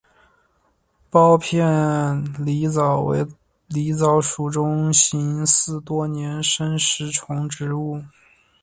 [1.11, 1.63] 苞片
[2.43, 3.23] 狸藻为
[3.69, 8.03] 狸藻属中型似多年生食虫植物。